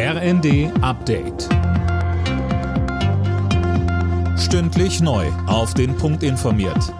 RND 0.00 0.70
Update. 0.80 1.48
Stündlich 4.38 5.00
neu. 5.00 5.26
Auf 5.48 5.74
den 5.74 5.96
Punkt 5.96 6.22
informiert. 6.22 6.94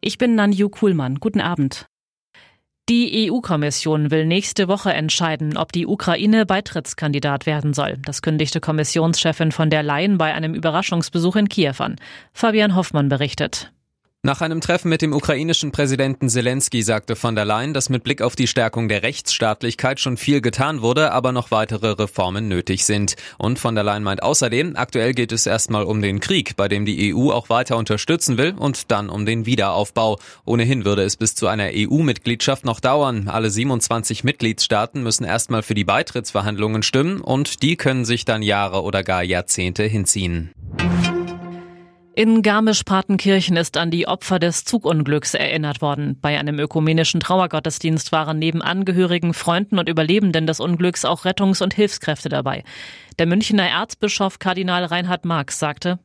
Ich 0.00 0.16
bin 0.16 0.36
Nanju 0.36 0.70
Kuhlmann. 0.70 1.16
Guten 1.16 1.42
Abend. 1.42 1.84
Die 2.88 3.30
EU-Kommission 3.30 4.10
will 4.10 4.24
nächste 4.24 4.68
Woche 4.68 4.94
entscheiden, 4.94 5.58
ob 5.58 5.70
die 5.70 5.86
Ukraine 5.86 6.46
Beitrittskandidat 6.46 7.44
werden 7.44 7.74
soll. 7.74 7.98
Das 8.06 8.22
kündigte 8.22 8.60
Kommissionschefin 8.60 9.52
von 9.52 9.68
der 9.68 9.82
Leyen 9.82 10.16
bei 10.16 10.32
einem 10.32 10.54
Überraschungsbesuch 10.54 11.36
in 11.36 11.50
Kiew 11.50 11.74
an. 11.80 11.96
Fabian 12.32 12.74
Hoffmann 12.74 13.10
berichtet. 13.10 13.70
Nach 14.28 14.42
einem 14.42 14.60
Treffen 14.60 14.90
mit 14.90 15.00
dem 15.00 15.14
ukrainischen 15.14 15.72
Präsidenten 15.72 16.28
Zelensky 16.28 16.82
sagte 16.82 17.16
von 17.16 17.34
der 17.34 17.46
Leyen, 17.46 17.72
dass 17.72 17.88
mit 17.88 18.04
Blick 18.04 18.20
auf 18.20 18.36
die 18.36 18.46
Stärkung 18.46 18.86
der 18.86 19.02
Rechtsstaatlichkeit 19.02 20.00
schon 20.00 20.18
viel 20.18 20.42
getan 20.42 20.82
wurde, 20.82 21.12
aber 21.12 21.32
noch 21.32 21.50
weitere 21.50 21.92
Reformen 21.92 22.46
nötig 22.46 22.84
sind. 22.84 23.16
Und 23.38 23.58
von 23.58 23.74
der 23.74 23.84
Leyen 23.84 24.02
meint 24.02 24.22
außerdem, 24.22 24.76
aktuell 24.76 25.14
geht 25.14 25.32
es 25.32 25.46
erstmal 25.46 25.84
um 25.84 26.02
den 26.02 26.20
Krieg, 26.20 26.56
bei 26.56 26.68
dem 26.68 26.84
die 26.84 27.14
EU 27.14 27.30
auch 27.30 27.48
weiter 27.48 27.78
unterstützen 27.78 28.36
will 28.36 28.52
und 28.52 28.90
dann 28.90 29.08
um 29.08 29.24
den 29.24 29.46
Wiederaufbau. 29.46 30.18
Ohnehin 30.44 30.84
würde 30.84 31.04
es 31.04 31.16
bis 31.16 31.34
zu 31.34 31.46
einer 31.46 31.70
EU-Mitgliedschaft 31.72 32.66
noch 32.66 32.80
dauern. 32.80 33.28
Alle 33.28 33.48
27 33.48 34.24
Mitgliedstaaten 34.24 35.02
müssen 35.02 35.24
erstmal 35.24 35.62
für 35.62 35.72
die 35.72 35.84
Beitrittsverhandlungen 35.84 36.82
stimmen 36.82 37.22
und 37.22 37.62
die 37.62 37.76
können 37.76 38.04
sich 38.04 38.26
dann 38.26 38.42
Jahre 38.42 38.82
oder 38.82 39.02
gar 39.02 39.22
Jahrzehnte 39.22 39.84
hinziehen. 39.84 40.52
In 42.18 42.42
Garmisch-Partenkirchen 42.42 43.56
ist 43.56 43.76
an 43.76 43.92
die 43.92 44.08
Opfer 44.08 44.40
des 44.40 44.64
Zugunglücks 44.64 45.34
erinnert 45.34 45.80
worden. 45.80 46.18
Bei 46.20 46.36
einem 46.36 46.58
ökumenischen 46.58 47.20
Trauergottesdienst 47.20 48.10
waren 48.10 48.40
neben 48.40 48.60
Angehörigen, 48.60 49.34
Freunden 49.34 49.78
und 49.78 49.88
Überlebenden 49.88 50.44
des 50.44 50.58
Unglücks 50.58 51.04
auch 51.04 51.24
Rettungs- 51.24 51.62
und 51.62 51.74
Hilfskräfte 51.74 52.28
dabei. 52.28 52.64
Der 53.20 53.26
Münchner 53.26 53.68
Erzbischof 53.68 54.40
Kardinal 54.40 54.86
Reinhard 54.86 55.26
Marx 55.26 55.60
sagte, 55.60 56.00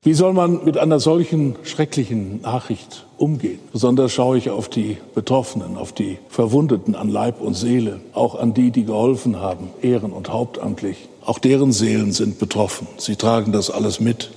wie 0.00 0.14
soll 0.14 0.32
man 0.32 0.64
mit 0.64 0.78
einer 0.78 1.00
solchen 1.00 1.56
schrecklichen 1.64 2.40
Nachricht 2.40 3.04
umgehen? 3.18 3.58
Besonders 3.70 4.10
schaue 4.10 4.38
ich 4.38 4.48
auf 4.48 4.70
die 4.70 4.96
Betroffenen, 5.14 5.76
auf 5.76 5.92
die 5.92 6.16
Verwundeten 6.30 6.94
an 6.94 7.10
Leib 7.10 7.42
und 7.42 7.52
Seele, 7.52 8.00
auch 8.14 8.36
an 8.36 8.54
die, 8.54 8.70
die 8.70 8.86
geholfen 8.86 9.38
haben, 9.38 9.68
ehren- 9.82 10.14
und 10.14 10.30
hauptamtlich. 10.30 11.10
Auch 11.26 11.38
deren 11.38 11.72
Seelen 11.72 12.12
sind 12.12 12.38
betroffen. 12.38 12.86
Sie 12.96 13.16
tragen 13.16 13.52
das 13.52 13.70
alles 13.70 14.00
mit. 14.00 14.30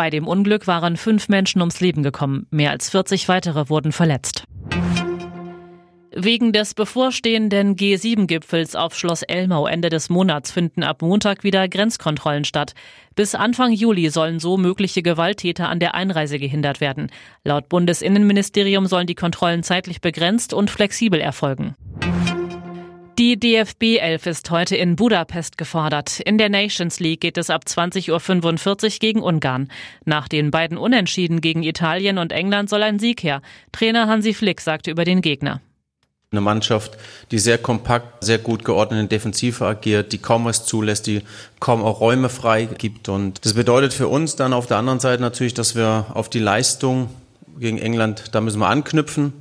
Bei 0.00 0.08
dem 0.08 0.26
Unglück 0.26 0.66
waren 0.66 0.96
fünf 0.96 1.28
Menschen 1.28 1.60
ums 1.60 1.80
Leben 1.80 2.02
gekommen, 2.02 2.46
mehr 2.50 2.70
als 2.70 2.88
40 2.88 3.28
weitere 3.28 3.68
wurden 3.68 3.92
verletzt. 3.92 4.44
Wegen 6.10 6.54
des 6.54 6.72
bevorstehenden 6.72 7.76
G7-Gipfels 7.76 8.76
auf 8.76 8.96
Schloss 8.96 9.22
Elmau 9.22 9.66
Ende 9.66 9.90
des 9.90 10.08
Monats 10.08 10.52
finden 10.52 10.84
ab 10.84 11.02
Montag 11.02 11.44
wieder 11.44 11.68
Grenzkontrollen 11.68 12.44
statt. 12.44 12.72
Bis 13.14 13.34
Anfang 13.34 13.72
Juli 13.72 14.08
sollen 14.08 14.40
so 14.40 14.56
mögliche 14.56 15.02
Gewalttäter 15.02 15.68
an 15.68 15.80
der 15.80 15.92
Einreise 15.92 16.38
gehindert 16.38 16.80
werden. 16.80 17.10
Laut 17.44 17.68
Bundesinnenministerium 17.68 18.86
sollen 18.86 19.06
die 19.06 19.14
Kontrollen 19.14 19.62
zeitlich 19.62 20.00
begrenzt 20.00 20.54
und 20.54 20.70
flexibel 20.70 21.20
erfolgen. 21.20 21.76
Die 23.20 23.38
DFB 23.38 23.98
11 24.00 24.26
ist 24.28 24.50
heute 24.50 24.76
in 24.76 24.96
Budapest 24.96 25.58
gefordert. 25.58 26.20
In 26.20 26.38
der 26.38 26.48
Nations 26.48 27.00
League 27.00 27.20
geht 27.20 27.36
es 27.36 27.50
ab 27.50 27.64
20.45 27.66 28.84
Uhr 28.84 28.90
gegen 28.98 29.20
Ungarn. 29.20 29.70
Nach 30.06 30.26
den 30.26 30.50
beiden 30.50 30.78
Unentschieden 30.78 31.42
gegen 31.42 31.62
Italien 31.62 32.16
und 32.16 32.32
England 32.32 32.70
soll 32.70 32.82
ein 32.82 32.98
Sieg 32.98 33.22
her. 33.22 33.42
Trainer 33.72 34.06
Hansi 34.06 34.32
Flick 34.32 34.62
sagte 34.62 34.90
über 34.90 35.04
den 35.04 35.20
Gegner. 35.20 35.60
Eine 36.32 36.40
Mannschaft, 36.40 36.96
die 37.30 37.38
sehr 37.38 37.58
kompakt, 37.58 38.24
sehr 38.24 38.38
gut 38.38 38.64
geordnet 38.64 39.00
in 39.00 39.08
Defensive 39.10 39.66
agiert, 39.66 40.14
die 40.14 40.18
kaum 40.18 40.46
was 40.46 40.64
zulässt, 40.64 41.06
die 41.06 41.20
kaum 41.60 41.82
auch 41.82 42.00
Räume 42.00 42.30
frei 42.30 42.64
gibt. 42.64 43.10
Und 43.10 43.44
das 43.44 43.52
bedeutet 43.52 43.92
für 43.92 44.08
uns 44.08 44.36
dann 44.36 44.54
auf 44.54 44.66
der 44.66 44.78
anderen 44.78 44.98
Seite 44.98 45.20
natürlich, 45.20 45.52
dass 45.52 45.76
wir 45.76 46.06
auf 46.14 46.30
die 46.30 46.38
Leistung 46.38 47.10
gegen 47.58 47.76
England, 47.76 48.34
da 48.34 48.40
müssen 48.40 48.60
wir 48.60 48.68
anknüpfen. 48.70 49.34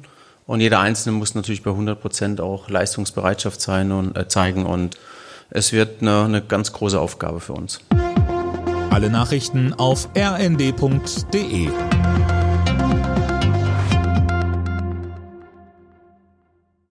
Und 0.49 0.61
jeder 0.61 0.79
Einzelne 0.79 1.15
muss 1.15 1.35
natürlich 1.35 1.61
bei 1.61 1.69
100 1.69 2.01
Prozent 2.01 2.41
auch 2.41 2.71
Leistungsbereitschaft 2.71 3.61
sein 3.61 3.91
und 3.91 4.17
äh, 4.17 4.27
zeigen. 4.27 4.65
Und 4.65 4.97
es 5.51 5.73
wird 5.73 6.01
eine, 6.01 6.23
eine 6.23 6.41
ganz 6.41 6.73
große 6.73 6.99
Aufgabe 6.99 7.39
für 7.39 7.53
uns. 7.53 7.81
Alle 8.89 9.11
Nachrichten 9.11 9.75
auf 9.75 10.09
rnd.de 10.17 11.69